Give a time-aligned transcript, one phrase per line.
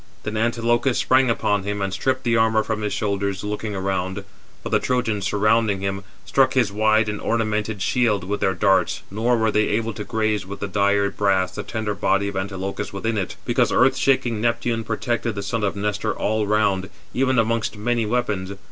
[0.23, 4.23] Then Antilochus sprang upon him, and stripped the armour from his shoulders, looking around;
[4.63, 9.37] for the Trojans surrounding him, struck his wide and ornamented shield with their darts, nor
[9.37, 13.15] were they able to graze with the dire brass the tender body of Antilochus within
[13.15, 18.07] it; because earth shaking Neptune protected the son of Nestor all round, even amongst many
[18.07, 18.53] weapons.